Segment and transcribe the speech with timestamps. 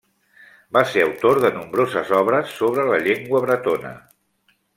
[0.77, 3.95] Va ser autor de nombroses obres sobre la llengua bretona.